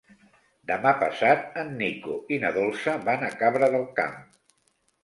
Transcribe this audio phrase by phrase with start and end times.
[0.71, 4.23] Demà passat en Nico i na Dolça van a Cabra del Camp.